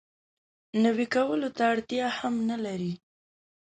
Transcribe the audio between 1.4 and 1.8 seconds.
ته